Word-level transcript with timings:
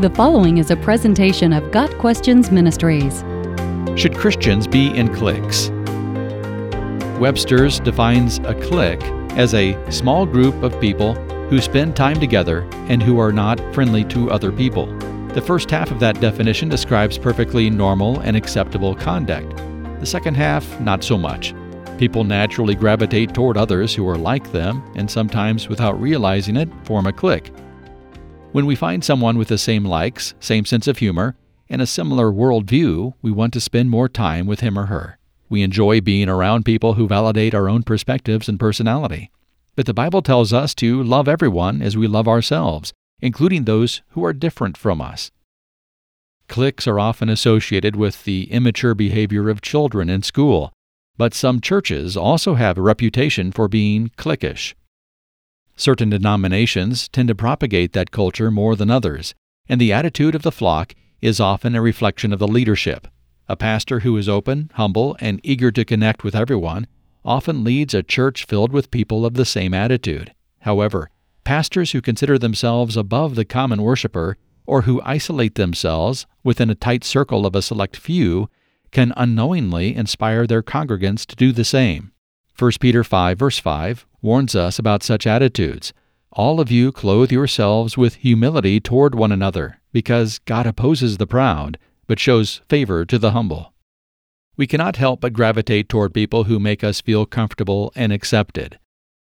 The 0.00 0.10
following 0.10 0.58
is 0.58 0.72
a 0.72 0.76
presentation 0.76 1.52
of 1.52 1.70
Got 1.70 1.88
Questions 1.98 2.50
Ministries. 2.50 3.20
Should 3.96 4.16
Christians 4.16 4.66
be 4.66 4.88
in 4.88 5.14
cliques? 5.14 5.70
Webster's 7.20 7.78
defines 7.78 8.38
a 8.40 8.54
clique 8.54 9.04
as 9.38 9.54
a 9.54 9.78
small 9.92 10.26
group 10.26 10.60
of 10.64 10.78
people 10.80 11.14
who 11.48 11.60
spend 11.60 11.94
time 11.94 12.18
together 12.18 12.68
and 12.88 13.00
who 13.00 13.20
are 13.20 13.30
not 13.30 13.60
friendly 13.72 14.04
to 14.06 14.32
other 14.32 14.50
people. 14.50 14.86
The 15.28 15.40
first 15.40 15.70
half 15.70 15.92
of 15.92 16.00
that 16.00 16.20
definition 16.20 16.68
describes 16.68 17.16
perfectly 17.16 17.70
normal 17.70 18.18
and 18.18 18.36
acceptable 18.36 18.96
conduct. 18.96 19.56
The 20.00 20.06
second 20.06 20.36
half, 20.36 20.80
not 20.80 21.04
so 21.04 21.16
much. 21.16 21.54
People 21.98 22.24
naturally 22.24 22.74
gravitate 22.74 23.32
toward 23.32 23.56
others 23.56 23.94
who 23.94 24.08
are 24.08 24.18
like 24.18 24.50
them, 24.50 24.82
and 24.96 25.08
sometimes, 25.08 25.68
without 25.68 26.00
realizing 26.00 26.56
it, 26.56 26.68
form 26.82 27.06
a 27.06 27.12
clique. 27.12 27.52
When 28.54 28.66
we 28.66 28.76
find 28.76 29.02
someone 29.02 29.36
with 29.36 29.48
the 29.48 29.58
same 29.58 29.84
likes, 29.84 30.32
same 30.38 30.64
sense 30.64 30.86
of 30.86 30.98
humor, 30.98 31.34
and 31.68 31.82
a 31.82 31.88
similar 31.88 32.30
worldview, 32.30 33.14
we 33.20 33.32
want 33.32 33.52
to 33.54 33.60
spend 33.60 33.90
more 33.90 34.08
time 34.08 34.46
with 34.46 34.60
him 34.60 34.78
or 34.78 34.86
her. 34.86 35.18
We 35.48 35.62
enjoy 35.62 36.00
being 36.00 36.28
around 36.28 36.64
people 36.64 36.94
who 36.94 37.08
validate 37.08 37.52
our 37.52 37.68
own 37.68 37.82
perspectives 37.82 38.48
and 38.48 38.60
personality. 38.60 39.32
But 39.74 39.86
the 39.86 39.92
Bible 39.92 40.22
tells 40.22 40.52
us 40.52 40.72
to 40.76 41.02
love 41.02 41.26
everyone 41.26 41.82
as 41.82 41.96
we 41.96 42.06
love 42.06 42.28
ourselves, 42.28 42.92
including 43.18 43.64
those 43.64 44.02
who 44.10 44.24
are 44.24 44.32
different 44.32 44.76
from 44.76 45.00
us. 45.00 45.32
Cliques 46.48 46.86
are 46.86 47.00
often 47.00 47.28
associated 47.28 47.96
with 47.96 48.22
the 48.22 48.44
immature 48.52 48.94
behavior 48.94 49.50
of 49.50 49.62
children 49.62 50.08
in 50.08 50.22
school, 50.22 50.72
but 51.16 51.34
some 51.34 51.60
churches 51.60 52.16
also 52.16 52.54
have 52.54 52.78
a 52.78 52.82
reputation 52.82 53.50
for 53.50 53.66
being 53.66 54.12
cliquish. 54.16 54.74
Certain 55.76 56.10
denominations 56.10 57.08
tend 57.08 57.28
to 57.28 57.34
propagate 57.34 57.92
that 57.92 58.10
culture 58.10 58.50
more 58.50 58.76
than 58.76 58.90
others, 58.90 59.34
and 59.68 59.80
the 59.80 59.92
attitude 59.92 60.34
of 60.34 60.42
the 60.42 60.52
flock 60.52 60.94
is 61.20 61.40
often 61.40 61.74
a 61.74 61.82
reflection 61.82 62.32
of 62.32 62.38
the 62.38 62.48
leadership. 62.48 63.08
A 63.48 63.56
pastor 63.56 64.00
who 64.00 64.16
is 64.16 64.28
open, 64.28 64.70
humble, 64.74 65.16
and 65.20 65.40
eager 65.42 65.70
to 65.72 65.84
connect 65.84 66.22
with 66.22 66.34
everyone 66.34 66.86
often 67.24 67.64
leads 67.64 67.94
a 67.94 68.02
church 68.02 68.44
filled 68.44 68.72
with 68.72 68.90
people 68.90 69.26
of 69.26 69.34
the 69.34 69.44
same 69.44 69.74
attitude. 69.74 70.32
However, 70.60 71.10
pastors 71.42 71.92
who 71.92 72.00
consider 72.00 72.38
themselves 72.38 72.96
above 72.96 73.34
the 73.34 73.44
common 73.44 73.82
worshiper 73.82 74.36
or 74.66 74.82
who 74.82 75.02
isolate 75.04 75.56
themselves 75.56 76.26
within 76.42 76.70
a 76.70 76.74
tight 76.74 77.04
circle 77.04 77.44
of 77.44 77.54
a 77.54 77.62
select 77.62 77.96
few 77.96 78.48
can 78.90 79.12
unknowingly 79.16 79.94
inspire 79.94 80.46
their 80.46 80.62
congregants 80.62 81.26
to 81.26 81.36
do 81.36 81.52
the 81.52 81.64
same. 81.64 82.12
1 82.56 82.70
Peter 82.78 83.02
5 83.02 83.36
verse 83.36 83.58
5 83.58 84.06
warns 84.22 84.54
us 84.54 84.78
about 84.78 85.02
such 85.02 85.26
attitudes. 85.26 85.92
All 86.30 86.60
of 86.60 86.70
you 86.70 86.92
clothe 86.92 87.32
yourselves 87.32 87.96
with 87.96 88.16
humility 88.16 88.78
toward 88.78 89.14
one 89.14 89.32
another, 89.32 89.80
because 89.92 90.38
God 90.40 90.64
opposes 90.64 91.16
the 91.16 91.26
proud, 91.26 91.78
but 92.06 92.20
shows 92.20 92.60
favor 92.68 93.04
to 93.06 93.18
the 93.18 93.32
humble. 93.32 93.72
We 94.56 94.68
cannot 94.68 94.96
help 94.96 95.20
but 95.20 95.32
gravitate 95.32 95.88
toward 95.88 96.14
people 96.14 96.44
who 96.44 96.60
make 96.60 96.84
us 96.84 97.00
feel 97.00 97.26
comfortable 97.26 97.92
and 97.96 98.12
accepted. 98.12 98.78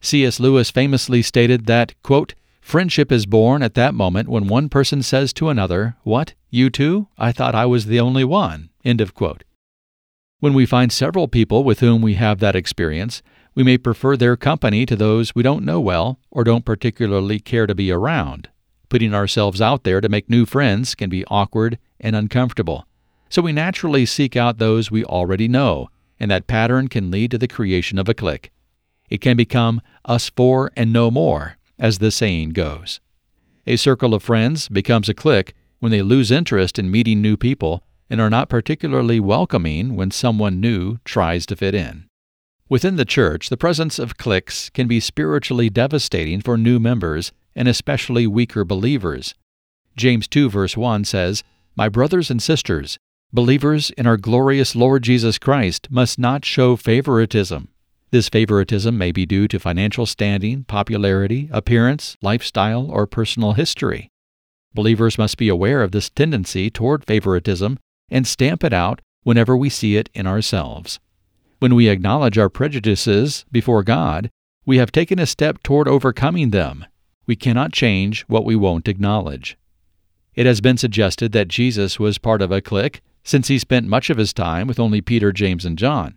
C.S. 0.00 0.38
Lewis 0.38 0.70
famously 0.70 1.20
stated 1.20 1.66
that, 1.66 2.00
quote, 2.04 2.34
Friendship 2.60 3.10
is 3.10 3.26
born 3.26 3.62
at 3.62 3.74
that 3.74 3.94
moment 3.94 4.28
when 4.28 4.46
one 4.46 4.68
person 4.68 5.02
says 5.02 5.32
to 5.32 5.48
another, 5.48 5.96
What, 6.04 6.34
you 6.50 6.70
too? 6.70 7.08
I 7.18 7.32
thought 7.32 7.54
I 7.56 7.66
was 7.66 7.86
the 7.86 7.98
only 8.00 8.24
one. 8.24 8.70
End 8.84 9.00
of 9.00 9.14
quote. 9.14 9.42
When 10.38 10.52
we 10.52 10.66
find 10.66 10.92
several 10.92 11.28
people 11.28 11.64
with 11.64 11.80
whom 11.80 12.02
we 12.02 12.14
have 12.14 12.40
that 12.40 12.54
experience, 12.54 13.22
we 13.54 13.62
may 13.62 13.78
prefer 13.78 14.18
their 14.18 14.36
company 14.36 14.84
to 14.84 14.94
those 14.94 15.34
we 15.34 15.42
don't 15.42 15.64
know 15.64 15.80
well 15.80 16.20
or 16.30 16.44
don't 16.44 16.64
particularly 16.64 17.40
care 17.40 17.66
to 17.66 17.74
be 17.74 17.90
around. 17.90 18.50
Putting 18.90 19.14
ourselves 19.14 19.62
out 19.62 19.84
there 19.84 20.02
to 20.02 20.10
make 20.10 20.28
new 20.28 20.44
friends 20.44 20.94
can 20.94 21.08
be 21.08 21.24
awkward 21.28 21.78
and 21.98 22.14
uncomfortable. 22.14 22.86
So 23.30 23.40
we 23.40 23.52
naturally 23.52 24.04
seek 24.04 24.36
out 24.36 24.58
those 24.58 24.90
we 24.90 25.04
already 25.04 25.48
know, 25.48 25.88
and 26.20 26.30
that 26.30 26.46
pattern 26.46 26.88
can 26.88 27.10
lead 27.10 27.30
to 27.30 27.38
the 27.38 27.48
creation 27.48 27.98
of 27.98 28.06
a 28.06 28.14
clique. 28.14 28.52
It 29.08 29.22
can 29.22 29.38
become 29.38 29.80
us 30.04 30.28
four 30.28 30.70
and 30.76 30.92
no 30.92 31.10
more, 31.10 31.56
as 31.78 31.98
the 31.98 32.10
saying 32.10 32.50
goes. 32.50 33.00
A 33.66 33.76
circle 33.76 34.12
of 34.12 34.22
friends 34.22 34.68
becomes 34.68 35.08
a 35.08 35.14
clique 35.14 35.54
when 35.78 35.92
they 35.92 36.02
lose 36.02 36.30
interest 36.30 36.78
in 36.78 36.90
meeting 36.90 37.22
new 37.22 37.38
people 37.38 37.82
and 38.08 38.20
are 38.20 38.30
not 38.30 38.48
particularly 38.48 39.20
welcoming 39.20 39.96
when 39.96 40.10
someone 40.10 40.60
new 40.60 40.98
tries 41.04 41.46
to 41.46 41.56
fit 41.56 41.74
in. 41.74 42.06
Within 42.68 42.96
the 42.96 43.04
church, 43.04 43.48
the 43.48 43.56
presence 43.56 43.98
of 43.98 44.16
cliques 44.16 44.70
can 44.70 44.88
be 44.88 44.98
spiritually 44.98 45.70
devastating 45.70 46.40
for 46.40 46.56
new 46.56 46.80
members 46.80 47.32
and 47.54 47.68
especially 47.68 48.26
weaker 48.26 48.64
believers. 48.64 49.34
James 49.96 50.26
2 50.28 50.50
verse 50.50 50.76
1 50.76 51.04
says, 51.04 51.44
My 51.76 51.88
brothers 51.88 52.30
and 52.30 52.42
sisters, 52.42 52.98
believers 53.32 53.90
in 53.90 54.06
our 54.06 54.16
glorious 54.16 54.74
Lord 54.74 55.02
Jesus 55.02 55.38
Christ 55.38 55.88
must 55.90 56.18
not 56.18 56.44
show 56.44 56.76
favoritism. 56.76 57.68
This 58.10 58.28
favoritism 58.28 58.96
may 58.96 59.12
be 59.12 59.26
due 59.26 59.48
to 59.48 59.58
financial 59.58 60.06
standing, 60.06 60.64
popularity, 60.64 61.48
appearance, 61.52 62.16
lifestyle, 62.22 62.90
or 62.90 63.06
personal 63.06 63.54
history. 63.54 64.10
Believers 64.74 65.18
must 65.18 65.38
be 65.38 65.48
aware 65.48 65.82
of 65.82 65.92
this 65.92 66.10
tendency 66.10 66.68
toward 66.70 67.04
favoritism 67.04 67.78
and 68.10 68.26
stamp 68.26 68.64
it 68.64 68.72
out 68.72 69.00
whenever 69.22 69.56
we 69.56 69.68
see 69.68 69.96
it 69.96 70.08
in 70.14 70.26
ourselves. 70.26 71.00
When 71.58 71.74
we 71.74 71.88
acknowledge 71.88 72.38
our 72.38 72.48
prejudices 72.48 73.44
before 73.50 73.82
God, 73.82 74.30
we 74.64 74.78
have 74.78 74.92
taken 74.92 75.18
a 75.18 75.26
step 75.26 75.62
toward 75.62 75.88
overcoming 75.88 76.50
them. 76.50 76.84
We 77.26 77.36
cannot 77.36 77.72
change 77.72 78.22
what 78.28 78.44
we 78.44 78.54
won't 78.56 78.88
acknowledge. 78.88 79.56
It 80.34 80.46
has 80.46 80.60
been 80.60 80.76
suggested 80.76 81.32
that 81.32 81.48
Jesus 81.48 81.98
was 81.98 82.18
part 82.18 82.42
of 82.42 82.52
a 82.52 82.60
clique 82.60 83.00
since 83.24 83.48
he 83.48 83.58
spent 83.58 83.88
much 83.88 84.10
of 84.10 84.18
his 84.18 84.32
time 84.32 84.66
with 84.66 84.78
only 84.78 85.00
Peter, 85.00 85.32
James, 85.32 85.64
and 85.64 85.78
John. 85.78 86.16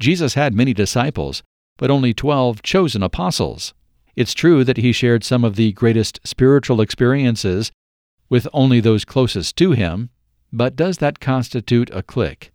Jesus 0.00 0.34
had 0.34 0.54
many 0.54 0.72
disciples, 0.74 1.42
but 1.76 1.90
only 1.90 2.14
twelve 2.14 2.62
chosen 2.62 3.02
apostles. 3.02 3.74
It's 4.16 4.34
true 4.34 4.64
that 4.64 4.78
he 4.78 4.92
shared 4.92 5.22
some 5.22 5.44
of 5.44 5.56
the 5.56 5.72
greatest 5.72 6.20
spiritual 6.24 6.80
experiences 6.80 7.70
with 8.28 8.48
only 8.52 8.80
those 8.80 9.04
closest 9.04 9.56
to 9.56 9.72
him, 9.72 10.10
but 10.54 10.76
does 10.76 10.98
that 10.98 11.18
constitute 11.18 11.90
a 11.92 12.02
clique? 12.02 12.52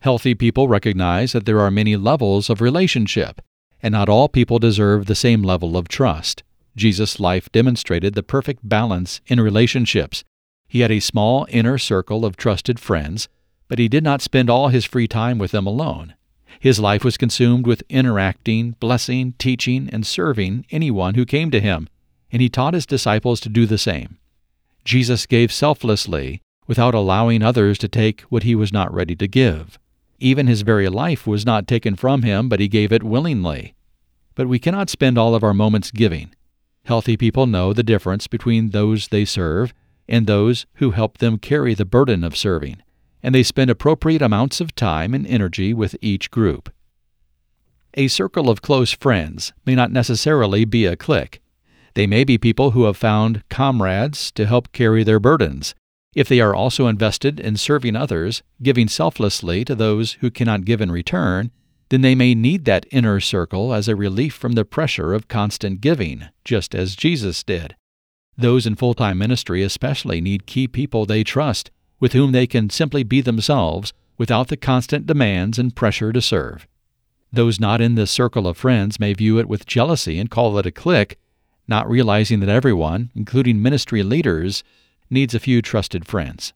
Healthy 0.00 0.34
people 0.34 0.66
recognize 0.66 1.30
that 1.32 1.46
there 1.46 1.60
are 1.60 1.70
many 1.70 1.96
levels 1.96 2.50
of 2.50 2.60
relationship, 2.60 3.40
and 3.80 3.92
not 3.92 4.08
all 4.08 4.28
people 4.28 4.58
deserve 4.58 5.06
the 5.06 5.14
same 5.14 5.42
level 5.42 5.76
of 5.76 5.86
trust. 5.86 6.42
Jesus' 6.74 7.20
life 7.20 7.50
demonstrated 7.52 8.14
the 8.14 8.24
perfect 8.24 8.68
balance 8.68 9.20
in 9.28 9.40
relationships. 9.40 10.24
He 10.66 10.80
had 10.80 10.90
a 10.90 10.98
small 10.98 11.46
inner 11.50 11.78
circle 11.78 12.24
of 12.24 12.36
trusted 12.36 12.80
friends, 12.80 13.28
but 13.68 13.78
he 13.78 13.88
did 13.88 14.02
not 14.02 14.20
spend 14.20 14.50
all 14.50 14.68
his 14.68 14.84
free 14.84 15.06
time 15.06 15.38
with 15.38 15.52
them 15.52 15.66
alone. 15.66 16.14
His 16.58 16.80
life 16.80 17.04
was 17.04 17.16
consumed 17.16 17.66
with 17.66 17.84
interacting, 17.88 18.72
blessing, 18.80 19.34
teaching, 19.38 19.88
and 19.92 20.04
serving 20.04 20.66
anyone 20.70 21.14
who 21.14 21.24
came 21.24 21.52
to 21.52 21.60
him, 21.60 21.88
and 22.32 22.42
he 22.42 22.48
taught 22.48 22.74
his 22.74 22.86
disciples 22.86 23.38
to 23.40 23.48
do 23.48 23.66
the 23.66 23.78
same. 23.78 24.18
Jesus 24.84 25.26
gave 25.26 25.52
selflessly, 25.52 26.40
without 26.72 26.94
allowing 26.94 27.42
others 27.42 27.76
to 27.76 27.86
take 27.86 28.22
what 28.30 28.44
he 28.44 28.54
was 28.54 28.72
not 28.72 28.90
ready 28.94 29.14
to 29.14 29.28
give. 29.28 29.78
Even 30.18 30.46
his 30.46 30.62
very 30.62 30.88
life 30.88 31.26
was 31.26 31.44
not 31.44 31.68
taken 31.68 31.94
from 31.94 32.22
him, 32.22 32.48
but 32.48 32.60
he 32.60 32.66
gave 32.66 32.90
it 32.90 33.02
willingly. 33.02 33.74
But 34.34 34.48
we 34.48 34.58
cannot 34.58 34.88
spend 34.88 35.18
all 35.18 35.34
of 35.34 35.44
our 35.44 35.52
moments 35.52 35.90
giving. 35.90 36.34
Healthy 36.86 37.18
people 37.18 37.46
know 37.46 37.74
the 37.74 37.82
difference 37.82 38.26
between 38.26 38.70
those 38.70 39.08
they 39.08 39.26
serve 39.26 39.74
and 40.08 40.26
those 40.26 40.64
who 40.76 40.92
help 40.92 41.18
them 41.18 41.36
carry 41.36 41.74
the 41.74 41.84
burden 41.84 42.24
of 42.24 42.38
serving, 42.38 42.82
and 43.22 43.34
they 43.34 43.42
spend 43.42 43.68
appropriate 43.68 44.22
amounts 44.22 44.58
of 44.58 44.74
time 44.74 45.12
and 45.12 45.26
energy 45.26 45.74
with 45.74 45.94
each 46.00 46.30
group. 46.30 46.72
A 47.92 48.08
circle 48.08 48.48
of 48.48 48.62
close 48.62 48.92
friends 48.92 49.52
may 49.66 49.74
not 49.74 49.92
necessarily 49.92 50.64
be 50.64 50.86
a 50.86 50.96
clique. 50.96 51.42
They 51.92 52.06
may 52.06 52.24
be 52.24 52.38
people 52.38 52.70
who 52.70 52.84
have 52.84 52.96
found 52.96 53.46
comrades 53.50 54.30
to 54.30 54.46
help 54.46 54.72
carry 54.72 55.04
their 55.04 55.20
burdens, 55.20 55.74
if 56.14 56.28
they 56.28 56.40
are 56.40 56.54
also 56.54 56.86
invested 56.86 57.40
in 57.40 57.56
serving 57.56 57.96
others, 57.96 58.42
giving 58.62 58.88
selflessly 58.88 59.64
to 59.64 59.74
those 59.74 60.14
who 60.14 60.30
cannot 60.30 60.64
give 60.64 60.80
in 60.80 60.92
return, 60.92 61.50
then 61.88 62.00
they 62.00 62.14
may 62.14 62.34
need 62.34 62.64
that 62.64 62.86
inner 62.90 63.20
circle 63.20 63.74
as 63.74 63.88
a 63.88 63.96
relief 63.96 64.34
from 64.34 64.52
the 64.52 64.64
pressure 64.64 65.12
of 65.12 65.28
constant 65.28 65.80
giving, 65.80 66.24
just 66.44 66.74
as 66.74 66.96
Jesus 66.96 67.42
did. 67.42 67.76
Those 68.36 68.66
in 68.66 68.76
full 68.76 68.94
time 68.94 69.18
ministry 69.18 69.62
especially 69.62 70.20
need 70.20 70.46
key 70.46 70.66
people 70.66 71.04
they 71.04 71.22
trust, 71.22 71.70
with 72.00 72.12
whom 72.14 72.32
they 72.32 72.46
can 72.46 72.70
simply 72.70 73.02
be 73.02 73.20
themselves 73.20 73.92
without 74.18 74.48
the 74.48 74.56
constant 74.56 75.06
demands 75.06 75.58
and 75.58 75.76
pressure 75.76 76.12
to 76.12 76.22
serve. 76.22 76.66
Those 77.32 77.60
not 77.60 77.80
in 77.80 77.94
this 77.94 78.10
circle 78.10 78.46
of 78.46 78.56
friends 78.56 79.00
may 79.00 79.14
view 79.14 79.38
it 79.38 79.48
with 79.48 79.66
jealousy 79.66 80.18
and 80.18 80.30
call 80.30 80.58
it 80.58 80.66
a 80.66 80.70
clique, 80.70 81.18
not 81.66 81.88
realizing 81.88 82.40
that 82.40 82.48
everyone, 82.48 83.10
including 83.14 83.62
ministry 83.62 84.02
leaders, 84.02 84.62
needs 85.12 85.34
a 85.34 85.40
few 85.40 85.60
trusted 85.60 86.06
friends. 86.06 86.52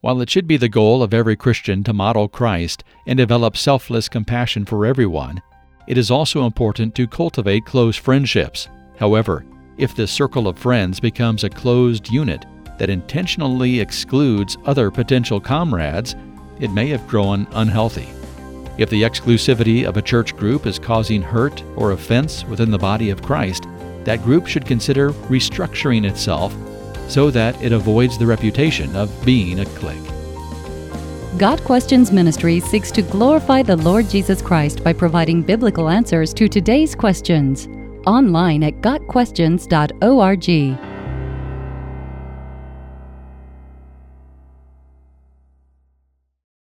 While 0.00 0.20
it 0.20 0.30
should 0.30 0.48
be 0.48 0.56
the 0.56 0.68
goal 0.68 1.02
of 1.02 1.14
every 1.14 1.36
Christian 1.36 1.84
to 1.84 1.92
model 1.92 2.26
Christ 2.26 2.82
and 3.06 3.16
develop 3.16 3.56
selfless 3.56 4.08
compassion 4.08 4.64
for 4.64 4.84
everyone, 4.84 5.40
it 5.86 5.98
is 5.98 6.10
also 6.10 6.44
important 6.44 6.94
to 6.96 7.06
cultivate 7.06 7.66
close 7.66 7.96
friendships. 7.96 8.68
However, 8.98 9.44
if 9.78 9.94
the 9.94 10.06
circle 10.06 10.48
of 10.48 10.58
friends 10.58 10.98
becomes 10.98 11.44
a 11.44 11.50
closed 11.50 12.10
unit 12.10 12.46
that 12.78 12.90
intentionally 12.90 13.78
excludes 13.78 14.56
other 14.64 14.90
potential 14.90 15.40
comrades, 15.40 16.16
it 16.60 16.72
may 16.72 16.88
have 16.88 17.06
grown 17.06 17.46
unhealthy. 17.52 18.08
If 18.78 18.90
the 18.90 19.02
exclusivity 19.02 19.84
of 19.84 19.96
a 19.96 20.02
church 20.02 20.34
group 20.36 20.66
is 20.66 20.78
causing 20.78 21.20
hurt 21.20 21.62
or 21.76 21.92
offense 21.92 22.44
within 22.46 22.70
the 22.70 22.78
body 22.78 23.10
of 23.10 23.22
Christ, 23.22 23.66
that 24.04 24.22
group 24.22 24.46
should 24.46 24.66
consider 24.66 25.10
restructuring 25.28 26.08
itself 26.08 26.54
so 27.12 27.30
that 27.30 27.60
it 27.62 27.72
avoids 27.72 28.18
the 28.18 28.26
reputation 28.26 28.94
of 28.96 29.10
being 29.24 29.60
a 29.60 29.66
clique. 29.66 29.98
Got 31.38 31.62
Questions 31.64 32.12
Ministry 32.12 32.60
seeks 32.60 32.90
to 32.92 33.02
glorify 33.02 33.62
the 33.62 33.76
Lord 33.76 34.08
Jesus 34.08 34.40
Christ 34.42 34.84
by 34.84 34.92
providing 34.92 35.42
biblical 35.42 35.88
answers 35.88 36.34
to 36.34 36.48
today's 36.48 36.94
questions. 36.94 37.68
Online 38.06 38.62
at 38.64 38.80
GotQuestions.org. 38.80 40.91